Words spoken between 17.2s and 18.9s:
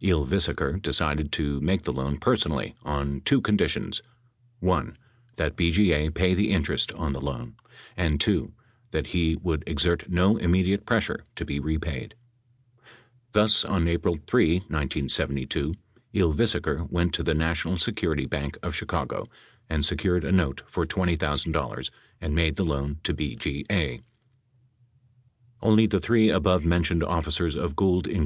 the National Security Bank of